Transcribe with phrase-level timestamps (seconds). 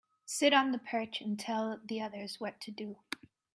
[0.25, 2.97] Sit on the perch and tell the others what to do.